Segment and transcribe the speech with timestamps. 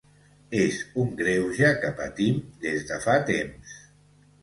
[0.61, 3.81] És un greuge que patim des de fa temps.